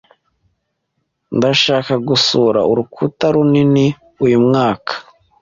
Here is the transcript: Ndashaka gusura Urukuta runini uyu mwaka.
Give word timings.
Ndashaka 1.37 1.93
gusura 2.07 2.59
Urukuta 2.71 3.25
runini 3.33 3.85
uyu 4.25 4.37
mwaka. 4.45 4.93